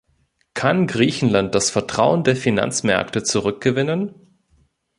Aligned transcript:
Kann 0.55 0.87
Griechenland 0.87 1.53
das 1.53 1.69
Vertrauen 1.69 2.23
der 2.23 2.35
Finanzmärkte 2.35 3.21
zurückgewinnen? 3.21 4.39